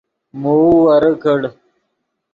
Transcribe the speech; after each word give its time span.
موؤ 0.41 0.67
ورے 0.83 1.11
کڑ 1.23 1.39